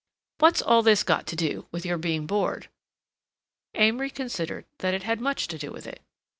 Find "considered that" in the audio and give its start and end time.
4.09-4.95